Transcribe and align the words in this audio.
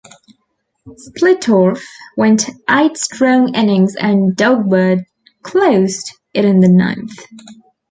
Splittorff 0.87 1.83
went 2.17 2.49
eight 2.67 2.97
strong 2.97 3.53
innings 3.53 3.95
and 3.95 4.35
Doug 4.35 4.67
Bird 4.67 5.03
closed 5.43 6.13
it 6.33 6.43
in 6.43 6.59
the 6.59 6.67
ninth. 6.69 7.19